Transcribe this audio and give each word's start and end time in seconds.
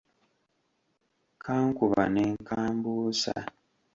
Kankuba 1.43 2.03
ne 2.13 2.25
kambuusa. 2.47 3.33